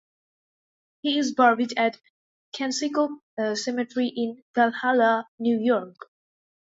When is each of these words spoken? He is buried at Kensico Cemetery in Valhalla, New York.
He 1.03 1.19
is 1.19 1.35
buried 1.35 1.77
at 1.77 2.01
Kensico 2.55 3.19
Cemetery 3.53 4.07
in 4.07 4.41
Valhalla, 4.55 5.27
New 5.37 5.59
York. 5.59 5.95